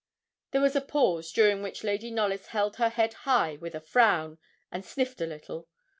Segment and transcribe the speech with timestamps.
[0.49, 4.39] There was a pause, during which Lady Knollys held her head high with a frown,
[4.71, 5.67] and sniffed a little.